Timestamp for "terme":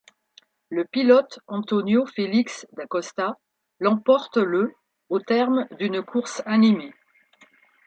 5.19-5.67